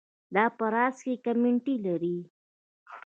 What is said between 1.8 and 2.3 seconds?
لري.